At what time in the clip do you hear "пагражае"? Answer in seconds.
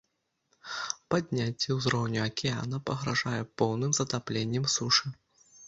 2.89-3.41